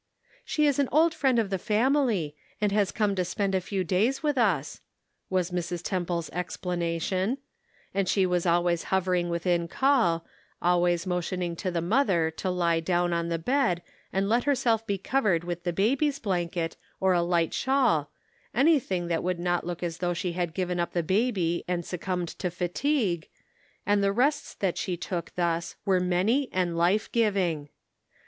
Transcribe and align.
"She 0.43 0.65
is 0.65 0.79
an 0.79 0.89
old 0.91 1.13
friend 1.13 1.37
of 1.37 1.51
the 1.51 1.59
family, 1.59 2.35
and 2.59 2.71
has 2.71 2.91
come 2.91 3.13
to 3.13 3.23
spend 3.23 3.53
a 3.53 3.61
few 3.61 3.83
days 3.83 4.23
with 4.23 4.35
us," 4.35 4.81
was 5.29 5.51
Mrs. 5.51 5.83
Temple's 5.83 6.31
explanation; 6.31 7.37
and 7.93 8.09
she 8.09 8.25
was 8.25 8.47
al 8.47 8.63
ways 8.63 8.85
hovering 8.85 9.29
within 9.29 9.67
call, 9.67 10.25
always 10.59 11.05
motioning 11.05 11.53
the 11.53 11.81
mother 11.81 12.31
to 12.31 12.49
lie 12.49 12.79
down 12.79 13.13
on 13.13 13.29
the 13.29 13.37
bed 13.37 13.83
and 14.11 14.27
let 14.27 14.45
herself 14.45 14.87
be 14.87 14.97
covered 14.97 15.43
with 15.43 15.65
the 15.65 15.71
baby's 15.71 16.17
blanket 16.17 16.77
or 16.99 17.13
a 17.13 17.21
light 17.21 17.53
shawl, 17.53 18.09
anything 18.55 19.05
that 19.05 19.21
would 19.21 19.37
not 19.37 19.67
look 19.67 19.83
as 19.83 19.99
though 19.99 20.15
she 20.15 20.31
had 20.33 20.55
given 20.55 20.79
up 20.79 20.93
the 20.93 21.03
baby 21.03 21.63
and 21.67 21.85
suc 21.85 22.01
cumbed 22.01 22.29
to 22.39 22.49
fatigue, 22.49 23.29
and 23.85 24.03
the 24.03 24.11
rests 24.11 24.55
that 24.55 24.79
she 24.79 24.97
took 24.97 25.31
thus 25.35 25.75
were 25.85 25.99
many 25.99 26.49
and 26.51 26.75
life 26.75 27.11
giving. 27.11 27.69